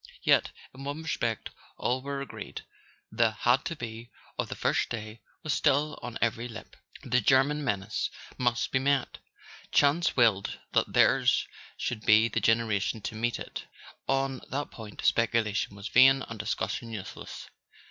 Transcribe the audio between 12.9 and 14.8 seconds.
to meet it; on that